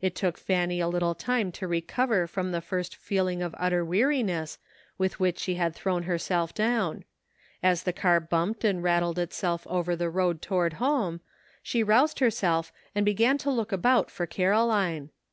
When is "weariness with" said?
3.84-5.20